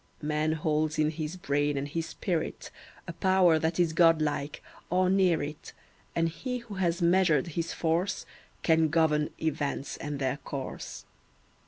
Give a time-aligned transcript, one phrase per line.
[0.23, 2.71] Man holds in his brain and his spirit
[3.07, 5.73] A power that is God like, or near it,
[6.15, 8.25] And he who has measured his force
[8.63, 11.05] Can govern events and their course.